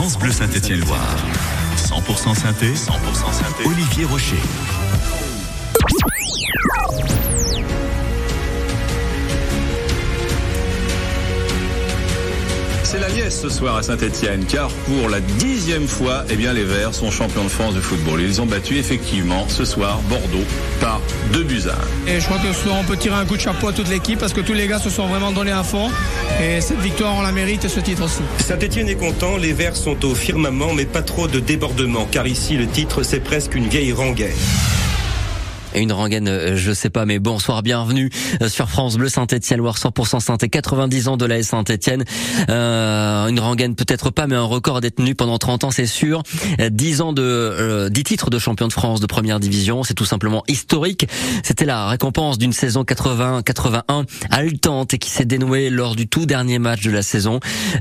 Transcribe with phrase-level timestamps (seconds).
[0.00, 1.18] France Bleu Saint-Étienne-Loire.
[1.76, 3.66] 100% synthé, 100% synthé.
[3.66, 4.40] Olivier Rocher.
[12.90, 16.64] C'est la liesse ce soir à Saint-Etienne, car pour la dixième fois, eh bien, les
[16.64, 18.20] Verts sont champions de France de football.
[18.20, 20.44] Ils ont battu effectivement ce soir Bordeaux
[20.80, 21.00] par
[21.32, 22.12] deux buts à un.
[22.12, 23.88] Et je crois que ce soir, on peut tirer un coup de chapeau à toute
[23.88, 25.88] l'équipe parce que tous les gars se sont vraiment donnés à fond.
[26.42, 28.22] Et cette victoire, on la mérite et ce titre aussi.
[28.44, 32.56] Saint-Etienne est content, les Verts sont au firmament, mais pas trop de débordement, car ici,
[32.56, 34.34] le titre, c'est presque une vieille rengaine
[35.74, 38.10] une rengaine, euh, je sais pas, mais bonsoir, bienvenue
[38.42, 42.04] euh, sur France Bleu Saint-Etienne, Loire 100% saint 90 ans de la Saint-Etienne.
[42.48, 46.22] Euh, une rengaine peut-être pas, mais un record détenu pendant 30 ans, c'est sûr.
[46.58, 50.04] 10 ans de, euh, 10 titres de champion de France de première division, c'est tout
[50.04, 51.06] simplement historique.
[51.44, 56.58] C'était la récompense d'une saison 80-81 haletante et qui s'est dénouée lors du tout dernier
[56.58, 57.40] match de la saison.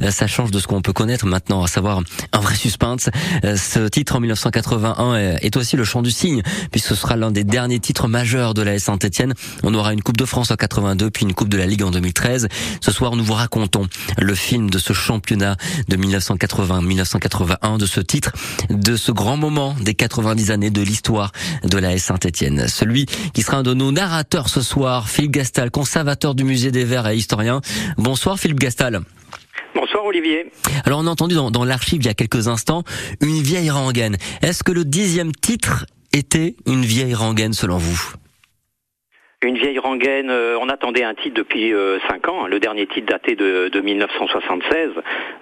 [0.10, 2.02] ça change de ce qu'on peut connaître maintenant, à savoir
[2.34, 3.10] un vrai suspense.
[3.44, 7.44] ce titre en 1981 est aussi le chant du cygne, puisque ce sera l'un des
[7.44, 9.34] derniers titre majeur de la Saint-Etienne.
[9.64, 11.92] On aura une Coupe de France en 82, puis une Coupe de la Ligue en
[11.92, 12.48] 2013.
[12.82, 15.56] Ce soir, nous vous racontons le film de ce championnat
[15.88, 18.32] de 1980-1981, de ce titre,
[18.70, 21.32] de ce grand moment des 90 années de l'histoire
[21.64, 22.68] de la Saint-Etienne.
[22.68, 26.86] Celui qui sera un de nos narrateurs ce soir, Philippe Gastal, conservateur du musée des
[26.86, 27.62] Verts et historien.
[27.98, 29.02] Bonsoir Philippe Gastal.
[29.76, 30.52] Bonsoir Olivier.
[30.86, 32.84] Alors on a entendu dans, dans l'archive il y a quelques instants
[33.22, 34.18] une vieille rengaine.
[34.42, 38.14] Est-ce que le dixième titre était une vieille rengaine selon vous?
[39.42, 42.48] Une vieille rengaine, euh, on attendait un titre depuis euh, 5 ans, hein.
[42.50, 44.90] le dernier titre daté de, de 1976.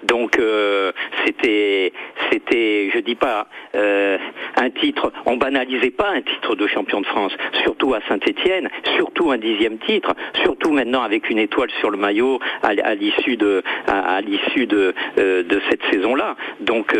[0.08, 0.92] Donc euh,
[1.26, 1.92] c'était,
[2.31, 4.20] c'était, je dis pas euh,
[4.56, 7.31] un titre, on banalisait pas un titre de champion de France,
[7.64, 12.40] surtout à Saint-Étienne, surtout un dixième titre, surtout maintenant avec une étoile sur le maillot
[12.62, 14.94] à, l'issue de, à, de,
[15.42, 16.36] de cette saison-là.
[16.59, 16.95] Donc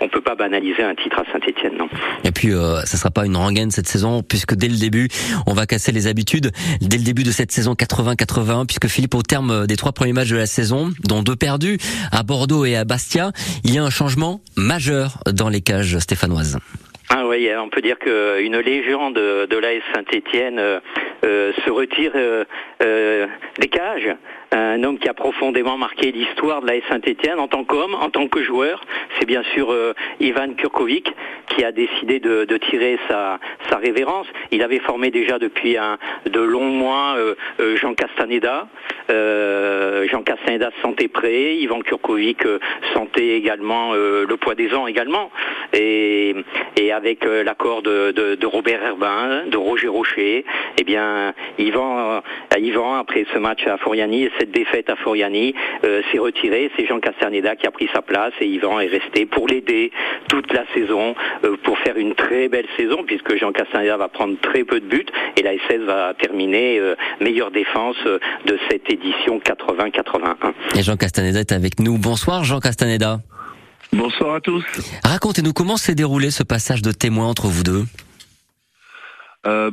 [0.00, 1.88] on peut pas banaliser un titre à Saint-Étienne, non.
[2.22, 2.52] Et puis
[2.84, 5.08] ça sera pas une rengaine cette saison, puisque dès le début,
[5.46, 9.22] on va casser les habitudes dès le début de cette saison 80-81, puisque Philippe, au
[9.22, 11.78] terme des trois premiers matchs de la saison, dont deux perdus
[12.12, 13.32] à Bordeaux et à Bastia,
[13.64, 16.58] il y a un changement majeur dans les cages stéphanoises.
[17.10, 20.78] Ah oui, on peut dire qu'une légende de l'AS Saint-Étienne euh,
[21.24, 23.26] euh, se retire euh,
[23.58, 24.14] des cages
[24.50, 28.28] un homme qui a profondément marqué l'histoire de la Saint-Etienne en tant qu'homme, en tant
[28.28, 28.82] que joueur.
[29.18, 31.12] C'est bien sûr euh, Ivan Kurkovic
[31.48, 33.38] qui a décidé de, tirer sa,
[33.78, 34.26] révérence.
[34.50, 38.68] Il avait formé déjà depuis un, de longs mois euh, euh, Jean Castaneda.
[39.08, 42.42] Jean Castaneda se sentait prêt, Ivan Kurkovic
[42.92, 45.30] sentait également le poids des ans également.
[45.72, 46.34] Et,
[46.98, 50.44] avec l'accord de, Robert Herbin, de Roger Rocher,
[50.78, 52.22] eh bien, Yvan,
[52.58, 55.54] Yvan après ce match à Foriani, cette défaite à Foriani
[55.84, 56.70] euh, s'est retiré.
[56.76, 59.92] C'est Jean Casterneda qui a pris sa place et Yvan est resté pour l'aider
[60.28, 61.14] toute la saison
[61.44, 64.86] euh, pour faire une très belle saison puisque Jean Casterneda va prendre très peu de
[64.86, 70.52] buts et la SS va terminer euh, meilleure défense de cette édition 80-81.
[70.76, 71.96] Et Jean Castaneda est avec nous.
[71.98, 73.18] Bonsoir Jean Castaneda.
[73.92, 74.64] Bonsoir à tous.
[75.04, 77.84] Racontez-nous comment s'est déroulé ce passage de témoin entre vous deux.
[79.44, 79.70] bah,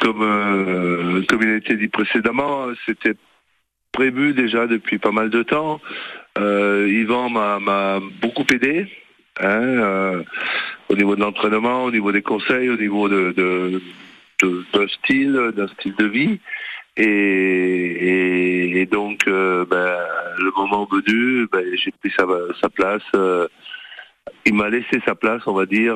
[0.00, 3.14] comme, comme il a été dit précédemment, c'était
[3.92, 5.80] prévu déjà depuis pas mal de temps.
[6.38, 8.86] Euh, Yvan m'a beaucoup aidé.
[9.40, 10.22] Hein, euh,
[10.88, 13.80] au niveau de l'entraînement, au niveau des conseils, au niveau de,
[14.42, 16.40] d'un style, d'un style de vie.
[16.96, 19.96] Et, donc, euh, ben,
[20.38, 22.26] le moment venu, ben, j'ai pris sa,
[22.60, 23.02] sa place.
[24.46, 25.94] il m'a laissé sa place, on va dire,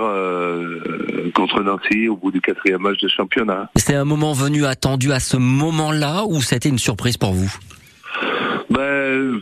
[1.34, 3.71] contre Nancy au bout du quatrième match de championnat.
[3.77, 7.53] C'est un moment venu attendu à ce moment-là ou c'était une surprise pour vous?
[8.71, 9.41] Ben,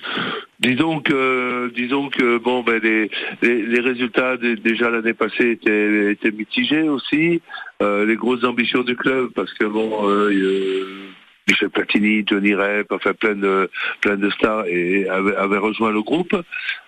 [0.61, 3.11] disons que, disons que bon, ben les,
[3.43, 7.41] les, résultats déjà l'année passée étaient, étaient mitigés aussi.
[7.83, 10.09] Euh, les grosses ambitions du club, parce que bon.
[10.09, 11.09] Euh,
[11.49, 13.71] Michel Platini, Johnny Rep, enfin plein de
[14.01, 16.37] plein de stars et avaient, rejoint le groupe.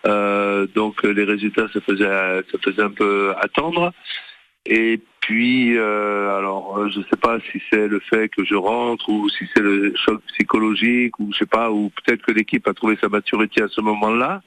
[0.07, 3.93] Euh, donc les résultats ça faisait ça faisait un peu attendre.
[4.67, 8.55] Et puis, euh, alors, euh, je ne sais pas si c'est le fait que je
[8.55, 12.67] rentre ou si c'est le choc psychologique ou je sais pas, ou peut-être que l'équipe
[12.67, 14.43] a trouvé sa maturité à ce moment-là.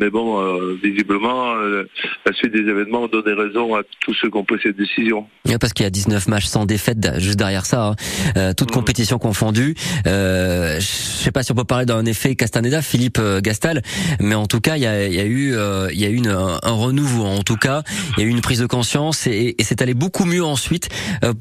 [0.00, 1.84] Mais bon, euh, visiblement, euh,
[2.24, 5.26] la suite des événements donné raison à tous ceux qui ont pris cette décision.
[5.46, 7.96] Oui, parce qu'il y a 19 matchs sans défaite juste derrière ça, hein.
[8.38, 8.74] euh, toute mmh.
[8.74, 9.74] compétition confondue.
[10.06, 13.82] Euh, je sais pas si on peut parler d'un effet Castaneda, Philippe Gastal,
[14.20, 15.54] mais en tout cas, il y a, y a, eu,
[15.92, 17.26] il y a eu une, un, renouveau.
[17.26, 17.82] En tout cas,
[18.16, 20.88] il y a eu une prise de conscience et, et c'est allé beaucoup mieux ensuite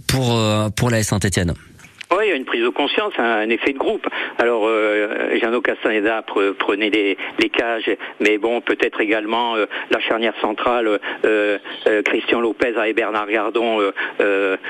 [0.07, 0.37] pour
[0.75, 1.53] pour la Saint-Étienne.
[2.11, 4.07] Oui, il y a une prise de conscience, un, effet de groupe.
[4.39, 6.23] Alors, euh, Jeannot Castaneda
[6.57, 12.41] prenait les, les, cages, mais bon, peut-être également euh, la charnière centrale, euh, euh, Christian
[12.41, 13.79] Lopez et Bernard Gardon,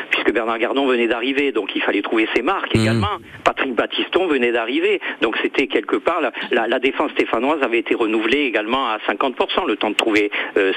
[0.10, 2.82] puisque Bernard Gardon venait d'arriver, donc il fallait trouver ses marques mmh.
[2.82, 3.18] également.
[3.46, 6.22] Patrick Battiston venait d'arriver, donc c'était quelque part,
[6.52, 10.30] la, la, défense stéphanoise avait été renouvelée également à 50%, le temps de trouver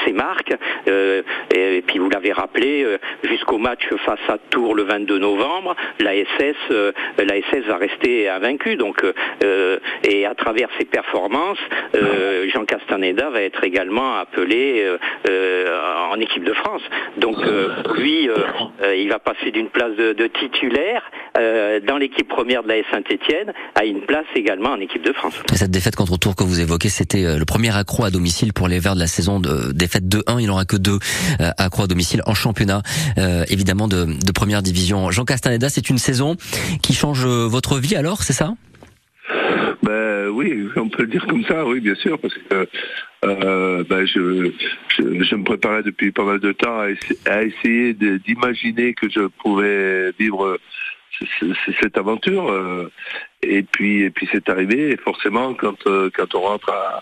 [0.04, 0.54] ses marques.
[0.86, 1.22] Et,
[1.54, 2.86] et, puis vous l'avez rappelé,
[3.24, 8.28] jusqu'au match face à Tours le 22 novembre, la SS euh, la SS va rester
[8.28, 8.76] invaincue.
[8.76, 9.12] Donc, euh,
[9.44, 11.58] euh, et à travers ses performances,
[12.52, 14.84] Jean Castaneda va être également appelé
[16.10, 16.82] en équipe de France.
[17.16, 17.36] Donc,
[17.96, 18.28] lui,
[18.96, 21.02] il va passer d'une place de, titulaire
[21.86, 25.34] dans l'équipe première de la Saint-Etienne à une place également en équipe de France.
[25.54, 28.78] cette défaite contre Tours que vous évoquez, c'était le premier accro à domicile pour les
[28.78, 30.40] Verts de la saison de défaite 2-1.
[30.40, 30.98] Il n'aura que deux
[31.58, 32.82] accros à domicile en championnat,
[33.48, 35.10] évidemment de, de première division.
[35.10, 36.36] Jean Castaneda, c'est une saison
[36.82, 38.54] qui change euh, votre vie alors, c'est ça?
[39.82, 42.68] Ben oui, on peut le dire comme ça, oui, bien sûr, parce que
[43.24, 44.52] euh, ben, je,
[45.34, 46.80] me préparais depuis pas mal de temps
[47.26, 50.58] à, essayer d'imaginer que je pouvais vivre
[51.80, 52.50] cette aventure.
[52.50, 52.90] Euh,
[53.42, 54.90] et puis, et puis c'est arrivé.
[54.90, 57.00] Et forcément, quand, quand on rentre à,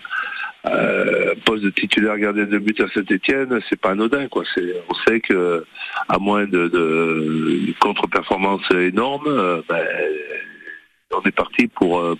[1.45, 4.27] poste de titulaire gardien de but à Saint-Etienne, c'est pas anodin.
[4.27, 4.43] Quoi.
[4.89, 5.65] On sait que
[6.07, 9.85] à moins de, de contre-performances énormes, ben,
[11.13, 12.17] on est parti pour, euh,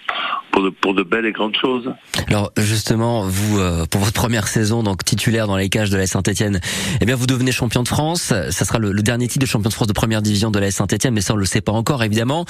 [0.51, 1.91] pour de, pour, de, belles et grandes choses.
[2.27, 6.07] Alors justement, vous, euh, pour votre première saison, donc titulaire dans les cages de la
[6.07, 6.59] Saint-Etienne,
[6.99, 8.21] eh bien vous devenez champion de France.
[8.21, 11.13] Ça sera le, dernier titre de champion de France de première division de la Saint-Etienne,
[11.13, 12.45] mais ça on le sait pas encore évidemment.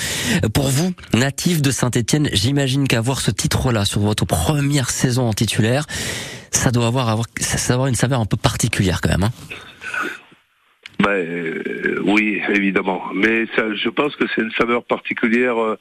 [0.54, 5.86] Pour vous, natif de Saint-Etienne, j'imagine qu'avoir ce titre-là sur votre première saison en titulaire,
[6.52, 9.24] ça doit avoir, avoir, ça doit avoir une saveur un peu particulière quand même.
[9.24, 9.32] Hein
[11.02, 11.62] ben,
[12.04, 13.02] oui, évidemment.
[13.14, 15.78] Mais ça, je pense que c'est une saveur particulière euh,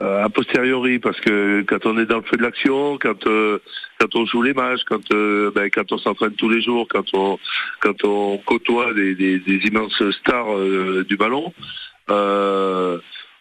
[0.00, 3.58] a posteriori, parce que quand on est dans le feu de l'action, quand euh,
[3.98, 7.04] quand on joue les matchs, quand euh, ben, quand on s'entraîne tous les jours, quand
[7.12, 7.38] on
[7.80, 10.58] quand on côtoie des, des, immenses stars
[11.06, 11.52] du ballon,
[12.08, 12.98] on,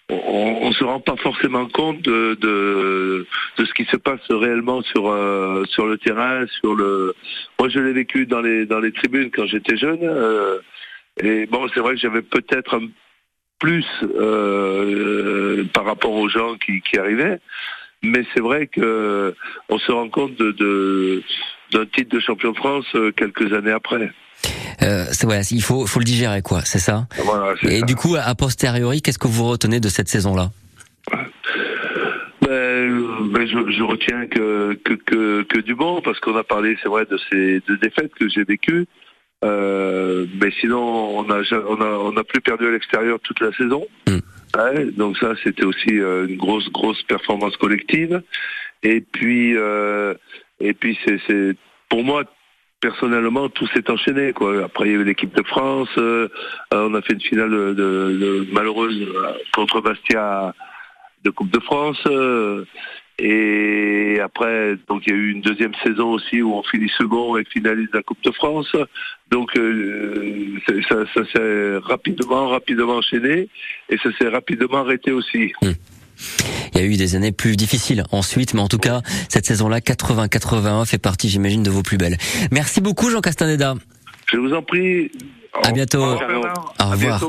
[0.10, 3.26] on se rend pas forcément compte de, de,
[3.58, 5.04] de ce qui se passe réellement sur
[5.70, 7.16] sur le terrain, sur le.
[7.58, 10.04] Moi, je l'ai vécu dans les dans les tribunes quand j'étais jeune.
[11.24, 12.88] et bon, c'est vrai que j'avais peut-être un
[13.60, 17.40] plus euh, par rapport aux gens qui, qui arrivaient.
[18.02, 19.36] Mais c'est vrai que
[19.68, 21.22] on se rend compte de,
[21.74, 24.12] d'un titre de champion de France euh, quelques années après.
[24.82, 27.08] Euh, c'est ouais, il faut faut le digérer quoi, c'est ça.
[27.18, 30.52] Voilà, Et du coup, a posteriori, qu'est-ce que vous retenez de cette saison-là?
[32.42, 36.78] Ben, ben je, je, retiens que, que, que, que, du bon parce qu'on a parlé,
[36.82, 38.88] c'est vrai, de ces deux défaites que j'ai vécues.
[39.44, 43.52] Euh, mais sinon, on a, on a, on a plus perdu à l'extérieur toute la
[43.54, 43.86] saison.
[44.08, 44.92] Mm.
[44.98, 48.22] donc ça, c'était aussi euh, une grosse, grosse performance collective.
[48.84, 50.14] Et puis, euh,
[50.60, 51.56] et puis c'est,
[51.90, 52.24] pour moi,
[52.82, 54.34] personnellement, tout s'est enchaîné.
[54.34, 54.64] Quoi.
[54.64, 55.90] Après, il y avait l'équipe de France.
[55.98, 56.28] Euh,
[56.74, 59.08] on a fait une finale de, de, malheureuse
[59.54, 60.54] contre Bastia
[61.24, 62.02] de Coupe de France.
[63.20, 67.38] Et après, donc il y a eu une deuxième saison aussi où on finit second
[67.38, 68.74] et finalise la Coupe de France.
[69.30, 70.58] Donc euh,
[70.88, 73.50] ça, ça s'est rapidement, rapidement enchaîné
[73.90, 75.52] et ça s'est rapidement arrêté aussi.
[75.62, 75.72] Hmm.
[76.74, 79.80] Il y a eu des années plus difficiles ensuite, mais en tout cas, cette saison-là,
[79.80, 82.18] 80-81, fait partie, j'imagine, de vos plus belles.
[82.52, 83.76] Merci beaucoup, Jean Castaneda.
[84.32, 85.12] Je vous en prie.
[85.64, 86.04] À bientôt.
[86.04, 87.22] Au revoir.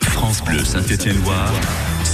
[0.00, 1.52] France Bleu Saint-Étienne-Loire,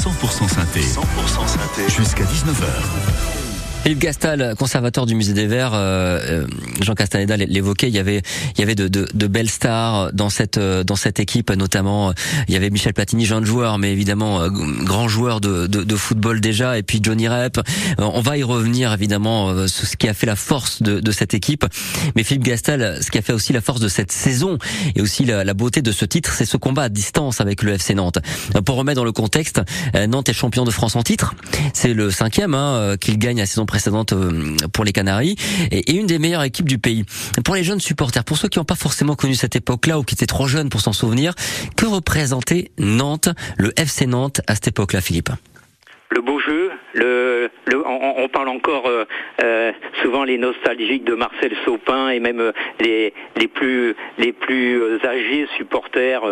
[0.05, 0.81] 100% synthé.
[0.81, 1.89] 100% synthé.
[1.89, 3.44] Jusqu'à 19h.
[3.85, 6.47] Philippe Gastal, conservateur du musée des Verts, euh, euh,
[6.81, 8.23] Jean Castaneda l'évoquait, il y avait
[8.57, 12.15] il y avait de, de, de, belles stars dans cette euh, dans cette équipe, notamment
[12.49, 16.41] il y avait Michel Platini, jeune joueur, mais évidemment grand joueur de, de, de, football
[16.41, 17.61] déjà, et puis Johnny Rep.
[17.99, 21.67] On va y revenir évidemment ce qui a fait la force de, de cette équipe,
[22.17, 24.57] mais Philippe Gastal, ce qui a fait aussi la force de cette saison
[24.97, 27.75] et aussi la, la beauté de ce titre, c'est ce combat à distance avec le
[27.75, 28.19] FC Nantes.
[28.65, 29.61] Pour remettre dans le contexte,
[30.09, 31.35] Nantes est champion de France en titre,
[31.75, 35.35] c'est le cinquième hein, qu'il gagne la saison précédente euh, pour les Canaries
[35.73, 37.05] et, une des meilleures équipes du pays.
[37.45, 40.15] Pour les jeunes supporters, pour ceux qui n'ont pas forcément connu cette époque-là ou qui
[40.15, 41.35] étaient trop jeunes pour s'en souvenir,
[41.77, 45.31] que représentait Nantes, le FC Nantes à cette époque-là, Philippe?
[46.11, 47.51] Le beau jeu, le,
[47.84, 47.84] on,
[48.55, 48.91] encore
[50.03, 56.23] souvent les nostalgiques de Marcel Sopin et même les, les plus les plus âgés supporters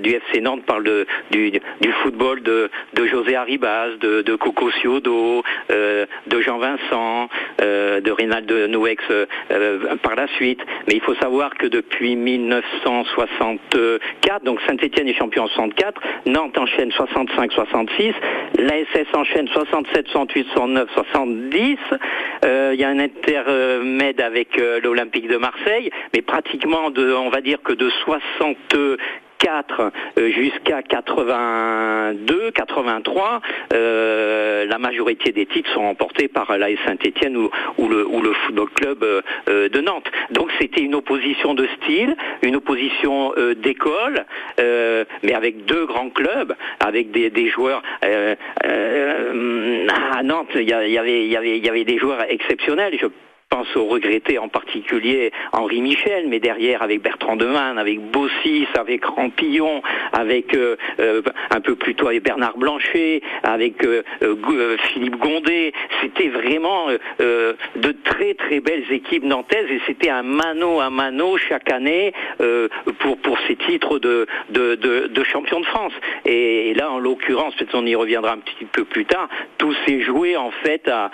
[0.00, 1.60] du FC Nantes parlent de, du,
[2.02, 2.70] football de,
[3.06, 9.02] José Arribas, de, de Coco Ciodo, de Jean Vincent, de Reynald Nouex
[10.02, 10.60] par la suite.
[10.88, 16.90] Mais il faut savoir que depuis 1964, donc Saint-Etienne est champion en 64, Nantes enchaîne
[16.90, 18.12] 65-66,
[18.58, 21.78] l'ASS enchaîne 67, 68, 69, 70.
[22.42, 27.58] Il y a un intermède avec euh, l'Olympique de Marseille, mais pratiquement on va dire
[27.62, 28.56] que de 60
[29.38, 33.40] 4 euh, jusqu'à 82, 83,
[33.72, 37.50] euh, la majorité des titres sont remportés par l'AS Saint-Etienne ou,
[37.88, 40.10] le, Football Club euh, de Nantes.
[40.30, 44.24] Donc c'était une opposition de style, une opposition d'école,
[44.58, 47.82] mais avec deux grands clubs, avec des, joueurs.
[48.02, 48.36] à
[50.22, 52.98] Nantes, il y, avait, des joueurs exceptionnels.
[53.48, 59.04] Pense au regretté en particulier Henri Michel, mais derrière avec Bertrand Demanne, avec Bossis, avec
[59.04, 64.02] Rampillon, avec euh, euh, un peu plus tôt avec Bernard Blanchet, avec euh,
[64.88, 65.72] Philippe Gondet.
[66.00, 66.88] C'était vraiment
[67.18, 72.12] de très très belles équipes nantaises et c'était un mano à mano chaque année
[72.98, 75.92] pour pour ces titres de de, de, champion de France.
[76.24, 80.00] Et, là, en l'occurrence, peut-être on y reviendra un petit peu plus tard, tout s'est
[80.00, 81.10] joué en fait à,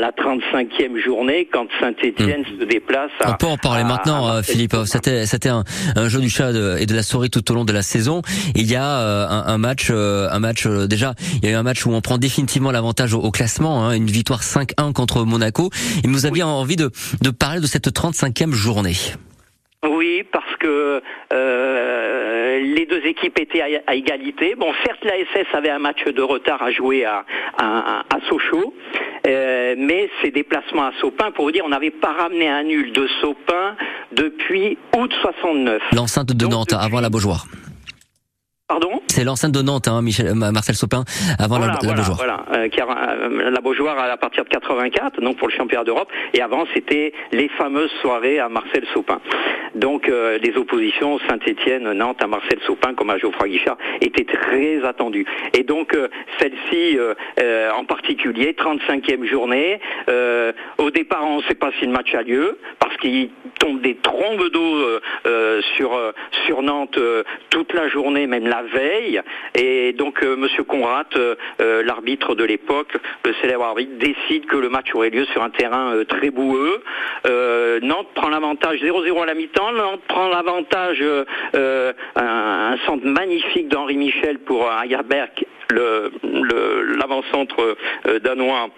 [0.00, 1.46] la 35e journée
[1.80, 2.60] Saint-Etienne hmm.
[2.60, 3.10] se déplace.
[3.26, 4.74] On peut en parler maintenant, euh, Philippe.
[4.84, 5.64] C'était c'était un,
[6.08, 8.22] jeu du chat et de la souris tout au long de la saison.
[8.54, 11.14] Il y a euh, un, match, euh, un match déjà.
[11.42, 14.06] Il y a eu un match où on prend définitivement l'avantage au, classement, hein, une
[14.06, 15.70] victoire 5-1 contre Monaco.
[16.04, 16.90] Et vous aviez envie de,
[17.22, 18.94] de parler de cette 35e journée.
[19.84, 21.02] Oui, parce que
[22.60, 24.54] les deux équipes étaient à, égalité.
[24.56, 27.24] Bon, certes, la SS avait un match de retard à jouer à,
[27.56, 28.74] à, à Sochaux,
[29.28, 32.92] euh, mais ces déplacements à Sopin, pour vous dire, on n'avait pas ramené un nul
[32.92, 33.76] de Sopin
[34.12, 35.82] depuis août 69.
[35.92, 37.46] L'enceinte de Nantes, avant la Beaujoire.
[38.66, 38.97] Pardon?
[39.08, 41.04] C'est l'enceinte de Nantes, hein, Michel, Marcel Sopin,
[41.38, 42.16] avant la, Beaujoire.
[42.16, 46.40] Voilà, euh, euh, la Beaujoire à partir de 84, donc pour le championnat d'Europe, et
[46.40, 49.18] avant c'était les fameuses soirées à Marcel Sopin.
[49.74, 54.84] Donc euh, les oppositions Saint-Étienne, Nantes à Marcel Sopin comme à Geoffroy Guichard étaient très
[54.84, 55.26] attendues.
[55.54, 59.80] Et donc euh, celle-ci euh, en particulier, 35e journée,
[60.78, 63.96] au départ on ne sait pas si le match a lieu parce qu'il tombe des
[63.96, 65.00] trombes d'eau
[65.76, 65.98] sur
[66.46, 66.98] sur Nantes
[67.50, 69.07] toute la journée, même la veille.
[69.54, 71.06] Et donc Monsieur Conrad,
[71.58, 75.94] l'arbitre de l'époque, le célèbre arbitre, décide que le match aurait lieu sur un terrain
[76.08, 76.82] très boueux.
[77.82, 79.72] Nantes prend l'avantage 0-0 à la mi-temps.
[79.92, 81.24] On prend l'avantage, euh,
[81.54, 85.30] euh, un, centre magnifique d'Henri Michel pour Agerberg,
[85.70, 88.68] l'avant-centre euh, danois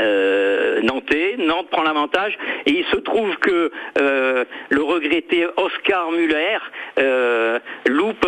[0.00, 1.36] euh, Nantais.
[1.38, 2.36] Nantes prend l'avantage
[2.66, 6.58] et il se trouve que euh, le regretté Oscar Muller
[6.98, 8.26] euh, loupe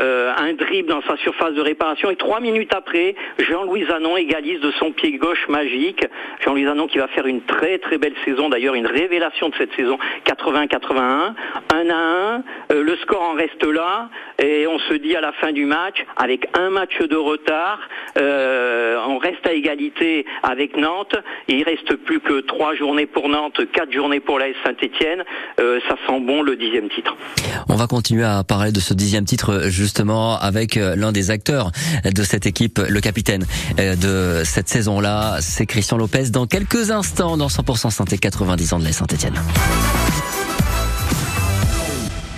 [0.00, 4.60] euh, un dribble dans sa surface de réparation et trois minutes après, Jean-Louis Anon égalise
[4.60, 6.04] de son pied gauche magique.
[6.44, 9.74] Jean-Louis Anon qui va faire une très très belle saison, d'ailleurs une révélation de cette
[9.74, 11.34] saison 80-81.
[11.74, 14.08] 1 à 1, le score en reste là
[14.42, 17.80] et on se dit à la fin du match, avec un match de retard,
[18.16, 21.07] on reste à égalité avec Nantes
[21.48, 25.24] il reste plus que trois journées pour Nantes, quatre journées pour l'AS Saint-Etienne.
[25.60, 27.16] Euh, ça sent bon le dixième titre.
[27.68, 31.70] On va continuer à parler de ce dixième titre justement avec euh, l'un des acteurs
[32.04, 33.44] de cette équipe, le capitaine
[33.78, 36.30] euh, de cette saison-là, c'est Christian Lopez.
[36.30, 39.34] Dans quelques instants, dans 100% Saint 90 ans de l'AS Saint-Etienne.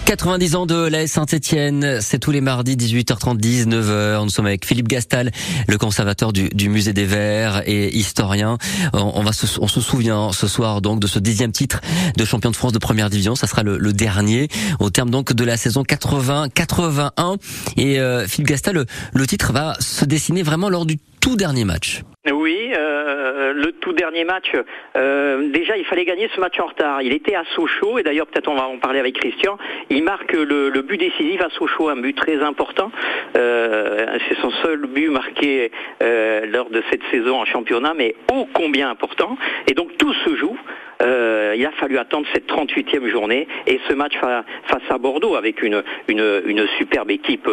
[0.04, 4.24] 90 ans de la Saint-Etienne, c'est tous les mardis 18h30 19h.
[4.24, 5.30] Nous sommes avec Philippe Gastal,
[5.68, 8.58] le conservateur du, musée des Verts et historien.
[8.92, 11.80] On, se, souvient ce soir donc de ce dixième titre
[12.16, 13.34] de champion de France de première division.
[13.34, 17.36] Ça sera le, dernier au terme donc de la saison 80-81.
[17.76, 22.02] Et euh, Philippe Gastal, le titre va se dessiner vraiment lors du tout dernier match.
[22.32, 24.52] Oui, euh, le tout dernier match.
[24.96, 27.02] Euh, déjà, il fallait gagner ce match en retard.
[27.02, 29.58] Il était à Sochaux et d'ailleurs, peut-être on va en parler avec Christian.
[29.88, 32.90] Il marque le, but décisif à Sochaux, un but très important.
[33.36, 35.70] Euh, c'est son seul but marqué
[36.00, 39.36] lors de cette saison en championnat, mais ô combien important.
[39.68, 40.56] Et donc tout se joue.
[41.00, 45.82] Il a fallu attendre cette 38e journée et ce match face à Bordeaux avec une,
[46.08, 47.48] une, une superbe équipe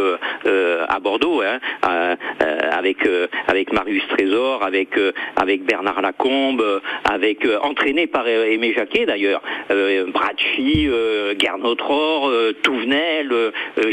[0.46, 1.60] à Bordeaux, hein,
[2.72, 2.98] avec,
[3.48, 4.90] avec Marius Trésor, avec,
[5.36, 9.42] avec Bernard Lacombe, avec entraîné par Aimé Jacquet d'ailleurs,
[10.08, 10.90] Bracci,
[11.40, 12.32] Gernot Tror,
[12.64, 13.34] Touvenel,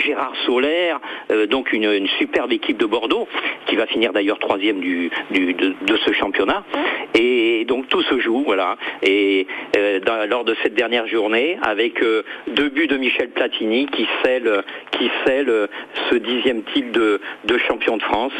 [0.05, 1.01] Gérard Solaire,
[1.49, 3.29] donc une, une superbe équipe de Bordeaux
[3.67, 6.65] qui va finir d'ailleurs troisième du, de, ce championnat.
[7.15, 8.77] Et donc tout se joue, voilà.
[9.03, 9.44] Et
[9.77, 14.49] euh, lors de cette dernière journée, avec euh, deux buts de Michel Platini qui scelle,
[15.49, 15.67] euh,
[16.11, 18.33] ce dixième titre de champion de France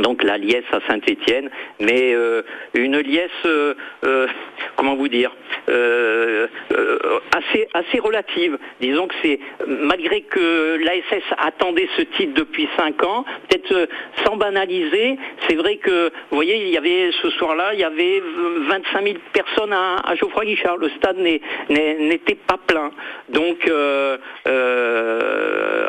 [0.00, 2.40] donc la liesse à Saint-Étienne, mais euh,
[2.72, 3.74] une liesse, euh,
[4.06, 4.26] euh,
[4.76, 5.30] comment vous dire,
[7.36, 8.58] assez assez relative.
[8.80, 13.88] Disons que c'est malgré que l'ASS attendait ce titre depuis cinq ans, peut-être
[14.24, 18.22] sans banaliser, c'est vrai que vous voyez, il y avait ce soir-là, il y avait
[18.68, 20.78] 25 000 personnes à, Geoffroy Guichard.
[20.78, 22.90] Le stade n'était pas plein.
[23.28, 23.70] Donc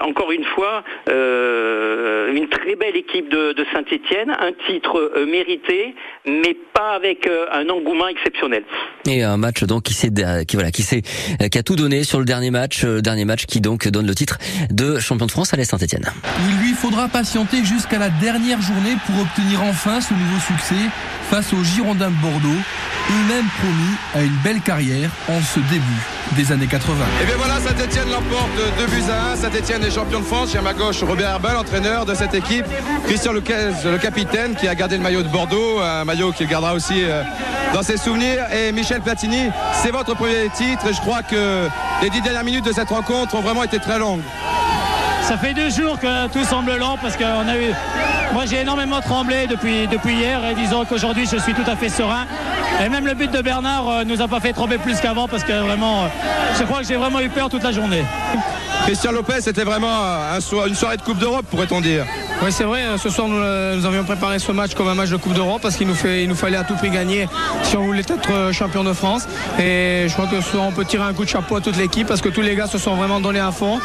[0.01, 3.92] encore une fois, une très belle équipe de, de Saint-Étienne
[4.39, 5.95] un titre euh, mérité,
[6.25, 8.63] mais pas avec euh, un engouement exceptionnel.
[9.07, 10.11] Et un match donc qui s'est
[10.47, 13.45] qui voilà qui s'est qui a tout donné sur le dernier match, euh, dernier match
[13.45, 14.37] qui donc donne le titre
[14.69, 16.05] de champion de France à l'Est Saint-Etienne.
[16.49, 20.89] Il lui faudra patienter jusqu'à la dernière journée pour obtenir enfin ce nouveau succès
[21.29, 22.47] face aux Girondins de Bordeaux,
[23.09, 25.83] eux-mêmes promis à une belle carrière en ce début
[26.35, 26.95] des années 80.
[27.21, 29.35] Et bien voilà, Saint-Etienne l'emporte 2 buts à 1.
[29.37, 30.49] Saint-Etienne est champion de France.
[30.51, 32.65] J'ai à ma gauche Robert Herbin, l'entraîneur de cette équipe.
[33.05, 36.73] Christian Lucas, le capitaine, qui a gardé le maillot de Bordeaux, un maillot qu'il gardera
[36.73, 37.23] aussi euh,
[37.73, 38.45] dans ses souvenirs.
[38.53, 40.87] Et Michel Platini, c'est votre premier titre.
[40.87, 41.67] Et je crois que
[42.01, 44.21] les dix dernières minutes de cette rencontre ont vraiment été très longues.
[45.23, 47.71] Ça fait deux jours que tout semble lent parce qu'on a eu.
[48.33, 51.89] Moi j'ai énormément tremblé depuis, depuis hier et disons qu'aujourd'hui je suis tout à fait
[51.89, 52.25] serein.
[52.83, 55.43] Et même le but de Bernard euh, nous a pas fait trembler plus qu'avant parce
[55.43, 56.07] que vraiment, euh,
[56.59, 58.03] je crois que j'ai vraiment eu peur toute la journée.
[58.85, 59.97] Christian Lopez, c'était vraiment
[60.67, 62.05] une soirée de Coupe d'Europe, pourrait-on dire.
[62.41, 62.97] Oui, c'est vrai.
[62.97, 65.87] Ce soir, nous, avions préparé ce match comme un match de Coupe d'Europe parce qu'il
[65.87, 65.95] nous,
[66.27, 67.27] nous fallait à tout prix gagner
[67.63, 69.27] si on voulait être euh, champion de France.
[69.59, 71.77] Et je crois que ce soir, on peut tirer un coup de chapeau à toute
[71.77, 73.79] l'équipe parce que tous les gars se sont vraiment donnés à fond.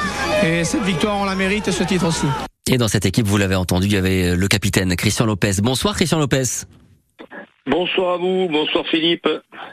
[0.45, 2.27] Et cette victoire, on la mérite et ce titre aussi.
[2.71, 5.53] Et dans cette équipe, vous l'avez entendu, il y avait le capitaine Christian Lopez.
[5.63, 6.65] Bonsoir Christian Lopez.
[7.69, 9.29] Bonsoir à vous, bonsoir Philippe.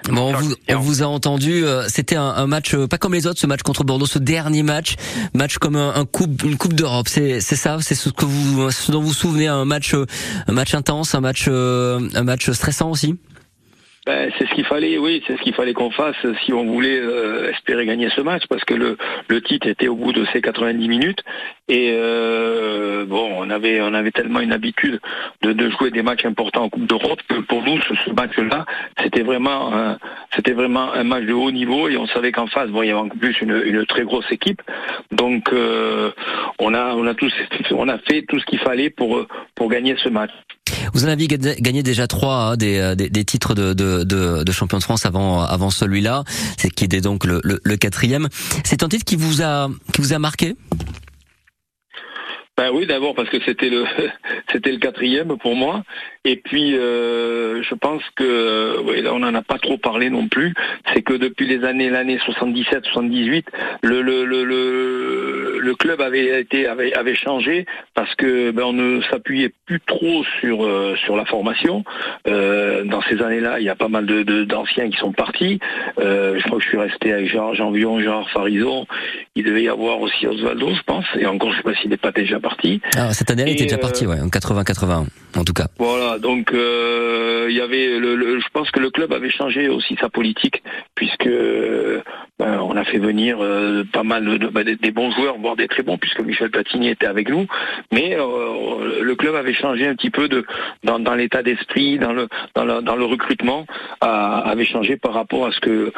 [0.10, 0.34] Bon,
[0.70, 1.64] on vous, a entendu.
[1.64, 4.64] Euh, c'était un, match euh, pas comme les autres, ce match contre Bordeaux, ce dernier
[4.64, 4.96] match,
[5.34, 7.08] match comme un, coupe, une coupe d'Europe.
[7.08, 10.06] C'est ça, c'est ce que vous, ce dont vous vous souvenez, un match, euh,
[10.48, 13.16] un match intense, un match, un match stressant aussi?
[14.06, 17.00] Ben, c'est ce qu'il fallait, oui, c'est ce qu'il fallait qu'on fasse si on voulait
[17.00, 18.98] euh, espérer gagner ce match, parce que le,
[19.28, 21.24] le titre était au bout de ces 90 minutes.
[21.68, 25.00] Et euh, bon, on avait on avait tellement une habitude
[25.42, 28.66] de, de jouer des matchs importants en Coupe d'Europe que pour nous, ce, match-là,
[29.02, 29.98] c'était vraiment un,
[30.36, 32.92] c'était vraiment un match de haut niveau et on savait qu'en face, bon, il y
[32.92, 34.62] avait en plus une, une très grosse équipe.
[35.12, 36.12] Donc euh,
[36.60, 37.34] on a on a tous
[37.72, 39.26] on a fait tout ce qu'il fallait pour
[39.56, 40.32] pour gagner ce match.
[40.94, 44.52] Vous en avez gagné déjà trois hein, des, des, des, titres de, de, de, de,
[44.52, 46.24] champion de France avant avant celui-là,
[46.76, 48.30] qui était donc le, le, le quatrième.
[48.64, 50.56] C'est un titre qui vous a qui vous a marqué?
[52.58, 53.86] Ben oui, d'abord parce que c'était le
[54.52, 55.84] c'était le quatrième pour moi.
[56.26, 60.28] Et puis euh, je pense que oui, là on n'en a pas trop parlé non
[60.28, 60.54] plus.
[60.94, 63.46] C'est que depuis les années l'année 77-78,
[63.84, 68.74] le, le, le, le, le club avait été avait, avait changé parce que ben, on
[68.74, 71.84] ne s'appuyait plus trop sur euh, sur la formation.
[72.28, 75.60] Euh, dans ces années-là, il y a pas mal de d'anciens qui sont partis.
[76.00, 78.86] Euh, je crois que je suis resté avec Jean, Jean Vion, Jean Farison.
[79.36, 81.06] Il devait y avoir aussi Osvaldo, je pense.
[81.20, 82.82] Et encore, je sais pas s'il n'est pas déjà parti.
[82.98, 85.68] Ah, cette année, il était déjà parti, ouais, en 80-81, en tout cas.
[85.78, 89.96] Voilà, donc euh, il y avait, le, je pense que le club avait changé aussi
[90.00, 90.64] sa politique,
[90.96, 91.30] puisque
[92.40, 95.68] ben, on a fait venir euh, pas mal de, ben, des, bons joueurs, voire des
[95.68, 97.48] très bons, puisque Michel Platini était avec nous.
[97.92, 100.46] Mais euh, le club avait changé un petit peu de
[100.84, 103.66] dans, dans l'état d'esprit, dans le dans le, dans le recrutement,
[104.02, 105.92] avait changé par rapport à ce que,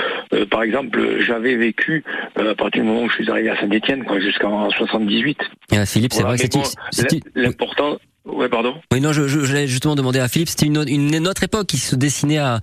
[0.46, 2.04] par exemple, j'avais vécu
[2.36, 5.40] à partir du moment où je suis arrivé à Saint-Étienne, jusqu'en 78.
[5.86, 7.98] Philippe, c'est vrai, c'est l'important.
[8.28, 8.76] Ouais, pardon.
[8.92, 10.50] Oui, non, je, je, justement demandé à Philippe.
[10.50, 12.60] C'était une, une, autre époque qui se dessinait à,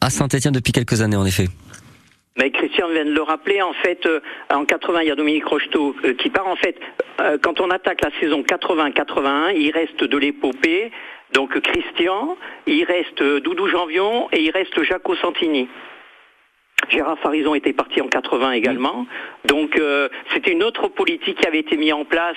[0.00, 1.48] à, Saint-Étienne depuis quelques années, en effet.
[2.36, 5.46] Mais Christian vient de le rappeler, en fait, euh, en 80, il y a Dominique
[5.46, 6.48] Rocheteau euh, qui part.
[6.48, 6.76] En fait,
[7.20, 10.90] euh, quand on attaque la saison 80-81, il reste de l'épopée.
[11.32, 15.68] Donc Christian, il reste Doudou Janvion et il reste Jaco Santini.
[16.90, 19.06] Gérard Farison était parti en 80 également.
[19.44, 22.36] Donc euh, c'était une autre politique qui avait été mise en place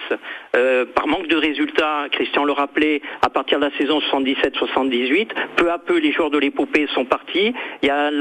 [0.56, 2.08] euh, par manque de résultats.
[2.12, 6.38] Christian le rappelait, à partir de la saison 77-78, peu à peu les joueurs de
[6.38, 7.54] l'épopée sont partis.
[7.82, 8.12] Il y a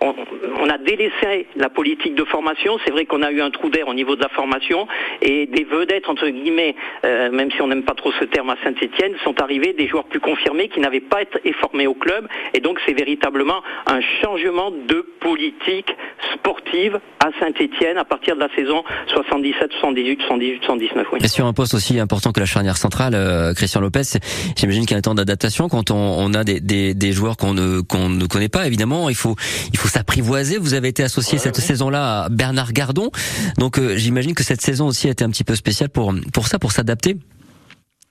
[0.00, 2.78] on, a délaissé la politique de formation.
[2.84, 4.86] C'est vrai qu'on a eu un trou d'air au niveau de la formation
[5.20, 8.56] et des vedettes entre guillemets, euh, même si on n'aime pas trop ce terme à
[8.64, 12.28] Saint-Étienne, sont arrivés des joueurs plus confirmés qui n'avaient pas été formés au club.
[12.54, 15.69] Et donc c'est véritablement un changement de politique
[16.34, 21.06] sportive à Saint-Étienne à partir de la saison 77, 78, 78, 79.
[21.12, 21.18] Oui.
[21.22, 24.02] Et sur un poste aussi important que la charnière centrale, euh, Christian Lopez,
[24.56, 27.36] j'imagine qu'il y a un temps d'adaptation quand on, on a des, des, des joueurs
[27.36, 28.66] qu'on ne, qu'on ne connaît pas.
[28.66, 29.36] Évidemment, il faut,
[29.72, 30.58] il faut s'apprivoiser.
[30.58, 33.10] Vous avez été associé cette saison-là à Bernard Gardon,
[33.58, 36.46] donc euh, j'imagine que cette saison aussi a été un petit peu spéciale pour pour
[36.46, 37.16] ça, pour s'adapter.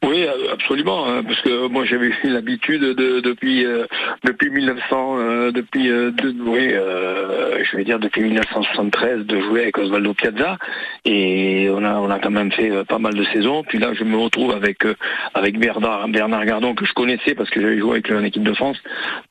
[0.02, 3.86] Oui, absolument, hein, parce que moi j'avais eu l'habitude de, depuis euh,
[4.24, 10.14] depuis 1900, euh, depuis euh, oui, je vais dire depuis 1973 de jouer avec Osvaldo
[10.14, 10.58] Piazza
[11.04, 13.64] et on a on a quand même fait pas mal de saisons.
[13.64, 14.86] Puis là je me retrouve avec
[15.34, 18.44] avec Bernard Bernard Gardon que je connaissais parce que j'avais joué avec lui en équipe
[18.44, 18.78] de France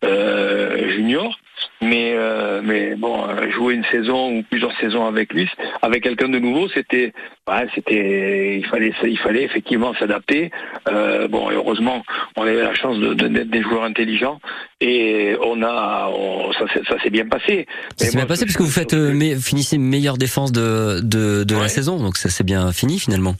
[0.03, 1.39] junior.
[1.81, 5.49] Mais euh, mais bon, euh, jouer une saison ou plusieurs saisons avec lui,
[5.83, 7.13] avec quelqu'un de nouveau, c'était
[7.49, 10.51] ouais, c'était il fallait il fallait effectivement s'adapter.
[10.89, 12.05] Euh, bon, heureusement,
[12.37, 14.41] on avait la chance de, d'être des joueurs intelligents
[14.81, 16.11] et on a
[16.59, 17.67] ça, ça s'est bien passé.
[17.97, 21.57] Ça s'est bien passé parce que vous faites euh, finissez meilleure défense de de, de
[21.57, 23.37] la saison, donc ça s'est bien fini finalement.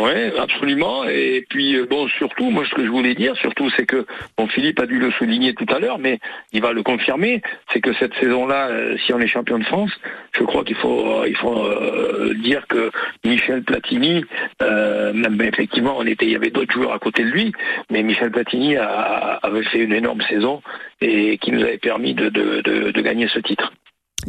[0.00, 1.04] Oui, absolument.
[1.04, 4.06] Et puis euh, bon, surtout, moi ce que je voulais dire, surtout, c'est que
[4.36, 6.20] bon, Philippe a dû le souligner tout à l'heure, mais
[6.52, 9.90] il va le confirmer, c'est que cette saison-là, euh, si on est champion de France,
[10.38, 12.90] je crois qu'il faut il faut euh, dire que
[13.24, 14.24] Michel Platini,
[14.60, 17.52] même effectivement, on était, il y avait d'autres joueurs à côté de lui,
[17.90, 20.62] mais Michel Platini a, avait fait une énorme saison
[21.00, 23.72] et qui nous avait permis de gagner ce titre.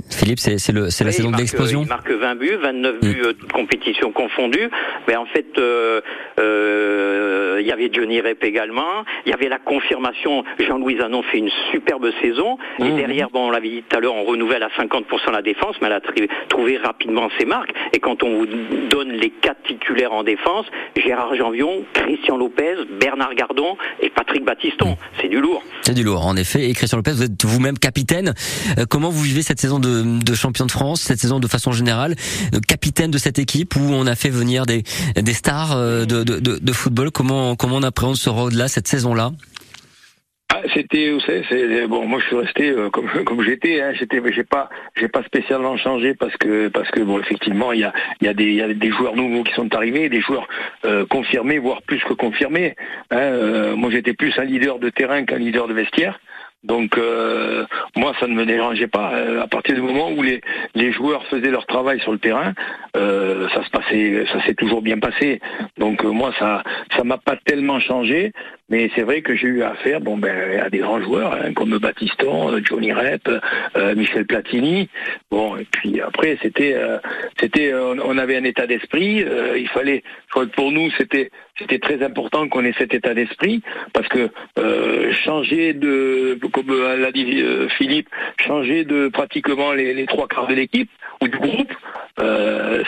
[0.10, 1.82] Philippe, c'est la saison de l'explosion.
[1.84, 3.00] Il marque 20 buts, 29 mm.
[3.00, 4.70] buts, euh, compétitions confondues.
[5.08, 6.02] Mais en fait, euh,
[6.40, 9.04] euh, il y avait Johnny Rep également.
[9.26, 10.44] Il y avait la confirmation.
[10.60, 12.58] Jean-Louis Anon fait une superbe saison.
[12.80, 12.96] Et mm.
[12.96, 15.88] derrière, bon, on l'avait dit tout à l'heure, on renouvelle à 50% la défense, mais
[15.88, 16.02] elle a
[16.50, 17.74] trouvé rapidement ses marques.
[17.94, 18.46] Et quand on vous
[18.90, 24.92] donne les quatre titulaires en défense, Gérard Janvion, Christian Lopez, Bernard Gardon et Patrick Battiston,
[24.92, 24.96] mm.
[25.22, 25.64] c'est du lourd.
[25.82, 26.70] C'est du lourd, en effet.
[26.70, 28.34] Et Christian Lopez, vous êtes vous-même capitaine.
[28.90, 32.16] comment vous vivez cette saison de, de champion de France, cette saison de façon générale,
[32.68, 34.84] capitaine de cette équipe où on a fait venir des,
[35.34, 37.12] stars euh, de, football.
[37.12, 39.32] Comment, on appréhende ce rôle-là, cette saison-là?
[40.52, 42.08] Ah, c'était, vous savez, bon.
[42.08, 43.82] Moi, je suis resté euh, comme j'étais.
[43.82, 44.70] Hein, j'étais, j'ai pas,
[45.14, 48.34] pas spécialement changé parce que parce que bon, effectivement, il y a il y a
[48.34, 50.48] des il y a des joueurs nouveaux qui sont arrivés, des joueurs
[50.86, 52.76] euh, confirmés, voire plus que confirmés.
[53.12, 56.20] Hein, moi, j'étais plus un leader de terrain qu'un leader de vestiaire.
[56.64, 59.14] Donc euh, moi ça ne me dérangeait pas.
[59.14, 60.42] Euh, à partir du moment où les,
[60.92, 62.54] joueurs faisaient leur travail sur le terrain,
[62.98, 65.40] euh, ça se passait, ça s'est toujours bien passé.
[65.78, 66.64] Donc moi ça
[66.96, 68.34] ça m'a pas tellement changé,
[68.70, 71.78] mais c'est vrai que j'ai eu affaire bon ben à des grands joueurs hein, comme
[71.78, 73.30] Baptiston, Johnny Rep,
[73.96, 74.90] Michel Platini.
[75.32, 76.76] Bon et puis après c'était
[77.40, 79.26] c'était on, avait un état d'esprit.
[79.58, 83.14] il fallait, je crois que pour nous c'était c'était très important qu'on ait cet état
[83.14, 83.62] d'esprit
[83.94, 84.30] parce que
[85.24, 88.10] changer de comme euh, l'a dit euh, Philippe,
[88.46, 90.90] changer de pratiquement les, trois quarts de l'équipe
[91.22, 91.72] ou du groupe.
[92.20, 92.84] Euh,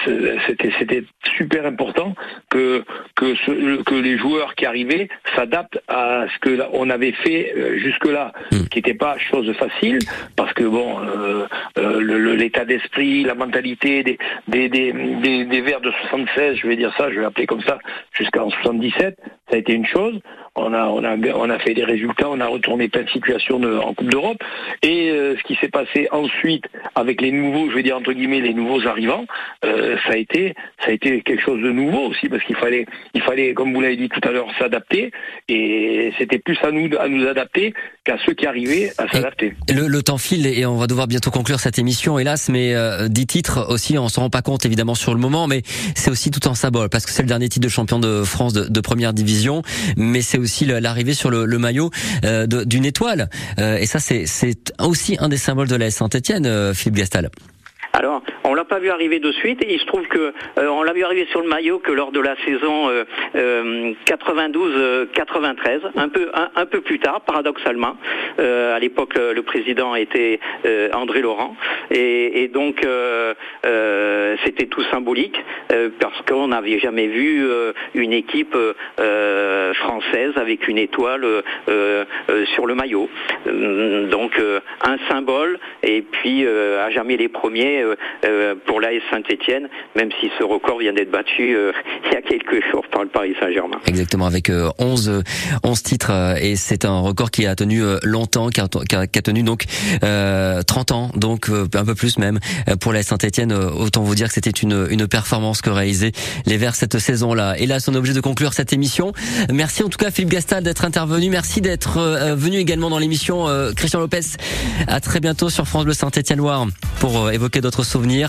[0.47, 1.03] c'était
[1.37, 2.15] super important
[2.49, 2.83] que
[3.15, 8.31] que, que les joueurs qui arrivaient s'adaptent à ce que on avait fait jusque là,
[8.51, 8.65] hmm.
[8.69, 9.99] qui n'était pas chose facile
[10.35, 10.99] parce que bon
[11.77, 17.11] l'état d'esprit, la mentalité des des, des, des, Verts de 76, je vais dire ça,
[17.11, 17.79] je vais appeler comme ça,
[18.13, 19.17] jusqu'en 77,
[19.49, 20.19] ça a été une chose.
[20.55, 23.55] On a, on a, on a fait des résultats, on a retourné plein de situations
[23.63, 24.37] en Coupe d'Europe.
[24.83, 28.41] Et euh, ce qui s'est passé ensuite avec les nouveaux, je vais dire entre guillemets,
[28.41, 29.23] les nouveaux arrivants,
[29.63, 32.85] euh, ça a été, ça a été quelque chose de nouveau aussi parce qu'il fallait,
[33.13, 35.11] il fallait, comme vous l'avez dit tout à l'heure, s'adapter.
[35.47, 39.53] Et c'était plus à nous, à nous adapter qu'à ceux qui arrivaient à s'adapter.
[39.69, 42.49] Le, le, temps file et on va devoir bientôt conclure cette émission, hélas.
[42.49, 45.61] Mais euh, dix titres aussi, on s'en rend pas compte évidemment sur le moment, mais
[45.95, 48.51] c'est aussi tout un symbole parce que c'est le dernier titre de champion de France
[48.51, 49.61] de, de première division,
[49.95, 51.89] mais c'est aussi l'arrivée sur le, le maillot
[52.25, 53.29] euh, d'une étoile.
[53.59, 57.29] Euh, et ça, c'est aussi un des symboles de la Saint-Etienne, euh, Philippe Gastal.
[57.93, 60.83] Alors, on l'a pas vu arriver de suite et il se trouve que euh, on
[60.83, 62.91] l'a vu arriver sur le maillot que lors de la saison
[63.35, 67.95] 92-93, un peu un, peu plus tard, paradoxalement.
[68.37, 70.39] à l'époque, le président était
[70.93, 71.55] André Laurent
[71.91, 72.85] et, donc
[74.43, 75.41] c'était tout symbolique
[75.99, 77.47] parce qu'on n'avait jamais vu
[77.93, 78.57] une équipe
[79.75, 81.25] française avec une étoile
[82.53, 83.09] sur le maillot.
[83.45, 84.39] Donc
[84.83, 87.83] un symbole et puis à jamais les premiers
[88.65, 91.55] pour l'AS Saint-Etienne, même si ce record vient d'être battu
[92.05, 93.77] il y a quelques jours par le Paris Saint-Germain.
[93.87, 95.23] Exactement, avec 11,
[95.63, 98.67] 11 titres et c'est un record qui a tenu longtemps, qui a,
[99.21, 99.65] tenu donc
[100.01, 102.39] 30 ans, donc un peu plus même
[102.79, 103.53] pour l'AS Saint-Etienne.
[103.53, 106.11] Autant vous dire que c'était une, une performance que réalisaient
[106.45, 107.55] les Verts cette saison-là.
[107.57, 109.13] Et là, son objet de conclure cette émission.
[109.51, 111.29] Merci en tout cas Philippe Gastal d'être intervenu.
[111.29, 111.99] Merci d'être
[112.35, 114.37] venu également dans l'émission Christian Lopez.
[114.87, 116.67] À très bientôt sur France Bleu Saint-Etienne-Loire
[116.99, 118.20] pour évoquer d'autres souvenirs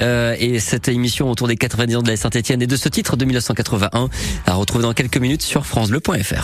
[0.00, 3.16] euh, et cette émission autour des 90 ans de la Saint-Etienne et de ce titre
[3.16, 4.08] de 1981
[4.46, 6.34] à retrouver dans quelques minutes sur francebleu.fr.